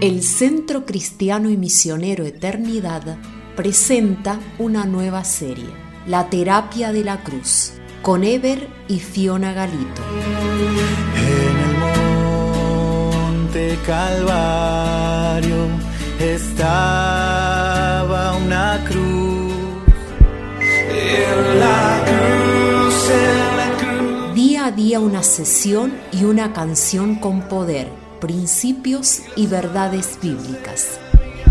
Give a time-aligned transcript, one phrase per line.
[0.00, 3.18] El Centro Cristiano y Misionero Eternidad
[3.54, 5.68] presenta una nueva serie,
[6.06, 10.00] La Terapia de la Cruz, con Ever y Fiona Galito.
[11.16, 11.76] En el
[13.12, 15.66] monte Calvario
[16.18, 17.18] estaba
[18.38, 19.52] una cruz.
[20.62, 24.34] En la cruz, en la cruz.
[24.34, 27.88] Día a día una sesión y una canción con poder,
[28.20, 31.00] principios y verdades bíblicas.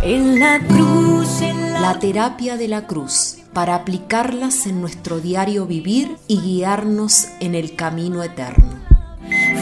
[0.02, 5.66] En la cruz, en la, La terapia de la cruz, para aplicarlas en nuestro diario
[5.66, 8.80] vivir y guiarnos en el camino eterno.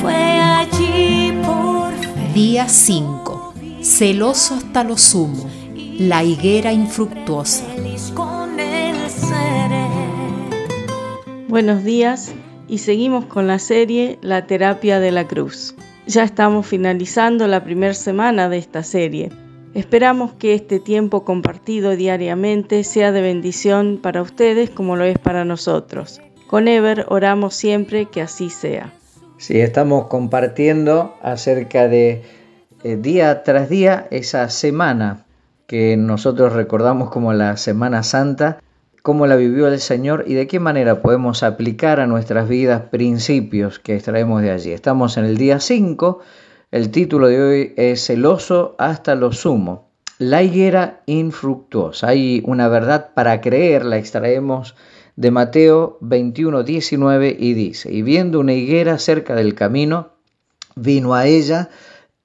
[0.01, 2.33] fue allí por fe.
[2.33, 3.53] Día 5.
[3.81, 5.49] Celoso hasta lo sumo.
[5.97, 7.63] La higuera infructuosa.
[11.47, 12.33] Buenos días
[12.67, 15.73] y seguimos con la serie La terapia de la cruz.
[16.07, 19.29] Ya estamos finalizando la primera semana de esta serie.
[19.73, 25.43] Esperamos que este tiempo compartido diariamente sea de bendición para ustedes como lo es para
[25.43, 26.21] nosotros.
[26.47, 28.93] Con Ever oramos siempre que así sea.
[29.37, 32.23] Sí, estamos compartiendo acerca de
[32.85, 35.25] eh, día tras día esa semana
[35.67, 38.59] que nosotros recordamos como la Semana Santa,
[39.07, 43.79] cómo la vivió el Señor y de qué manera podemos aplicar a nuestras vidas principios
[43.79, 44.73] que extraemos de allí.
[44.73, 46.19] Estamos en el día 5,
[46.71, 49.87] el título de hoy es Celoso hasta lo sumo.
[50.17, 52.09] La higuera infructuosa.
[52.09, 54.75] Hay una verdad para creer, la extraemos
[55.15, 60.09] de Mateo 21, 19 y dice, y viendo una higuera cerca del camino,
[60.75, 61.69] vino a ella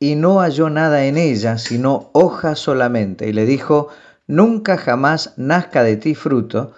[0.01, 3.91] y no halló nada en ella, sino hojas solamente, y le dijo,
[4.33, 6.73] nunca jamás nazca de ti fruto,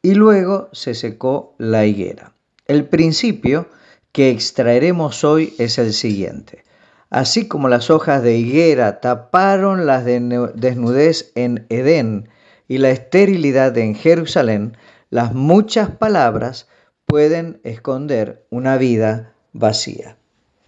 [0.00, 2.32] y luego se secó la higuera.
[2.66, 3.66] El principio
[4.12, 6.62] que extraeremos hoy es el siguiente.
[7.10, 12.28] Así como las hojas de higuera taparon la desnudez en Edén
[12.68, 14.76] y la esterilidad en Jerusalén,
[15.10, 16.68] las muchas palabras
[17.06, 20.16] pueden esconder una vida vacía.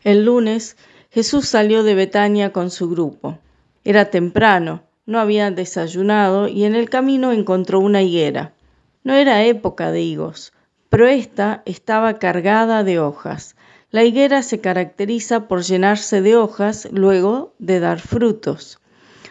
[0.03, 0.77] El lunes
[1.13, 3.39] Jesús salió de Betania con su grupo.
[3.85, 8.53] Era temprano, no habían desayunado y en el camino encontró una higuera.
[9.05, 10.53] No era época de higos,
[10.89, 13.57] pero ésta estaba cargada de hojas.
[13.91, 18.79] La higuera se caracteriza por llenarse de hojas luego de dar frutos.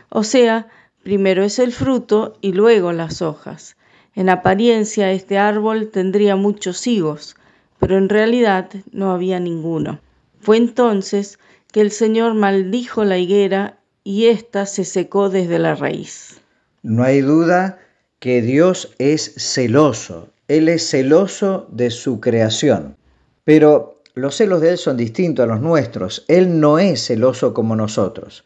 [0.09, 0.67] O sea,
[1.03, 3.77] primero es el fruto y luego las hojas.
[4.13, 7.37] En apariencia este árbol tendría muchos higos,
[7.79, 9.99] pero en realidad no había ninguno.
[10.41, 11.39] Fue entonces
[11.71, 16.41] que el Señor maldijo la higuera y ésta se secó desde la raíz.
[16.81, 17.79] No hay duda
[18.19, 20.29] que Dios es celoso.
[20.47, 22.97] Él es celoso de su creación.
[23.43, 26.25] Pero los celos de Él son distintos a los nuestros.
[26.27, 28.43] Él no es celoso como nosotros.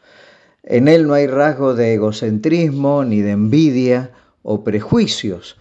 [0.62, 4.12] En Él no hay rasgo de egocentrismo, ni de envidia
[4.42, 5.56] o prejuicios.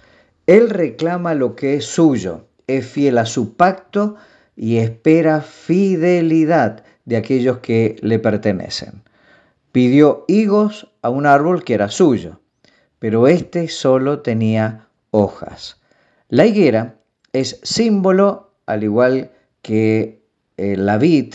[0.48, 4.16] Él reclama lo que es suyo, es fiel a su pacto
[4.56, 9.04] y espera fidelidad de aquellos que le pertenecen.
[9.76, 12.40] Pidió higos a un árbol que era suyo,
[12.98, 15.82] pero éste solo tenía hojas.
[16.30, 16.96] La higuera
[17.34, 19.32] es símbolo, al igual
[19.62, 20.24] que
[20.56, 21.34] eh, la vid,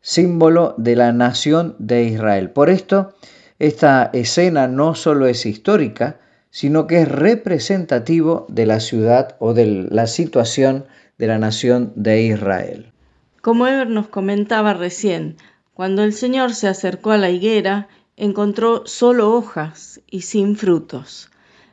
[0.00, 2.48] símbolo de la nación de Israel.
[2.48, 3.12] Por esto,
[3.58, 9.66] esta escena no solo es histórica, sino que es representativo de la ciudad o de
[9.90, 10.86] la situación
[11.18, 12.92] de la nación de Israel.
[13.42, 15.36] Como Ever nos comentaba recién,
[15.74, 21.30] cuando el Señor se acercó a la higuera, encontró solo hojas y sin frutos.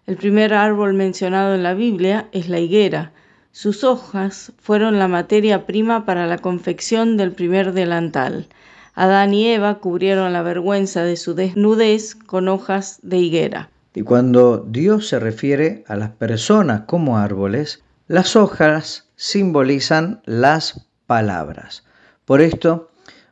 [0.07, 3.13] El primer árbol mencionado en la Biblia es la higuera.
[3.51, 8.47] Sus hojas fueron la materia prima para la confección del primer delantal.
[8.95, 13.69] Adán y Eva cubrieron la vergüenza de su desnudez con hojas de higuera.
[13.93, 21.85] Y cuando Dios se refiere a las personas como árboles, las hojas simbolizan las palabras.
[22.25, 22.90] Por esto,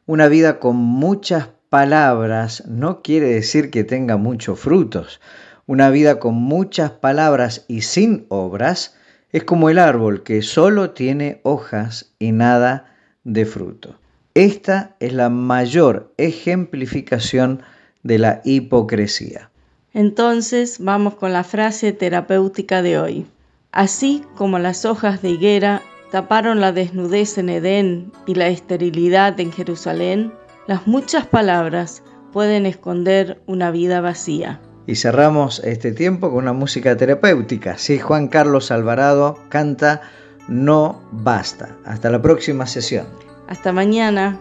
[0.10, 5.22] una vida con muchas palabras no quiere decir que tenga muchos frutos.
[5.68, 8.96] Una vida con muchas palabras y sin obras
[9.32, 14.00] es como el árbol que solo tiene hojas y nada de fruto.
[14.34, 17.62] Esta es la mayor ejemplificación
[18.02, 19.52] de la hipocresía.
[19.94, 23.28] Entonces vamos con la frase terapéutica de hoy.
[23.72, 29.52] Así como las hojas de higuera taparon la desnudez en Edén y la esterilidad en
[29.52, 30.34] Jerusalén,
[30.68, 34.62] las muchas palabras pueden esconder una vida vacía.
[34.86, 37.78] Y cerramos este tiempo con una música terapéutica.
[37.78, 40.02] Sí, Juan Carlos Alvarado canta
[40.48, 41.78] No basta.
[41.86, 43.08] Hasta la próxima sesión.
[43.48, 44.40] Hasta mañana.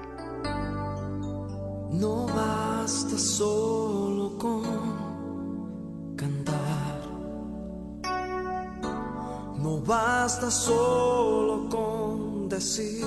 [9.79, 13.07] No basta solo con decir.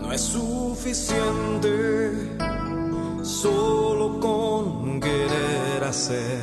[0.00, 1.58] No es suficiente
[3.24, 6.40] solo con querer hacer.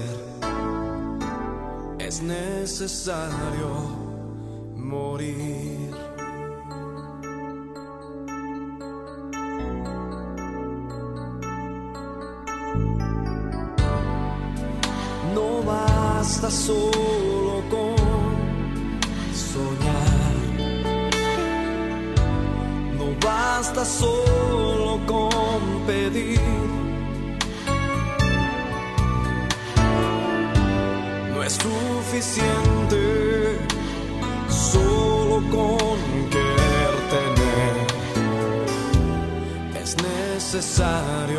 [2.00, 3.70] Es necesario
[4.76, 5.89] morir.
[16.50, 17.96] basta solo con
[19.34, 20.36] soñar,
[22.98, 26.42] no basta solo con pedir.
[31.34, 33.00] No es suficiente
[34.50, 35.98] solo con
[36.34, 37.76] querer tener,
[39.84, 41.39] es necesario.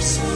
[0.00, 0.29] yourself.